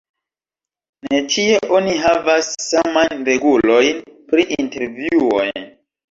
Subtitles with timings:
[1.07, 3.99] Ne ĉie oni havas samajn regulojn
[4.31, 5.45] pri intervjuoj.